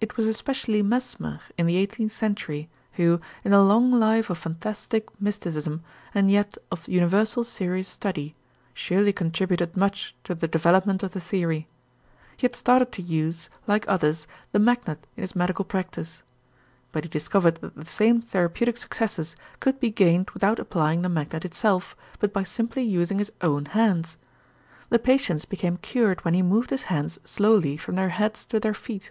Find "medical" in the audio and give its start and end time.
15.34-15.64